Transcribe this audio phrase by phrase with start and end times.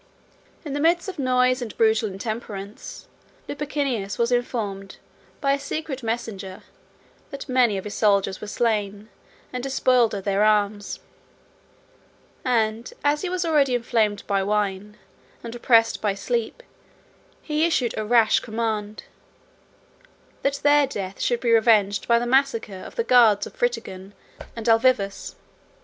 [0.65, 3.07] In the midst of noise and brutal intemperance,
[3.47, 4.97] Lupicinus was informed,
[5.39, 6.63] by a secret messenger,
[7.29, 9.09] that many of his soldiers were slain,
[9.53, 11.01] and despoiled of their arms;
[12.43, 14.97] and as he was already inflamed by wine,
[15.43, 16.63] and oppressed by sleep
[17.43, 19.03] he issued a rash command,
[20.41, 24.13] that their death should be revenged by the massacre of the guards of Fritigern
[24.55, 25.35] and Alavivus.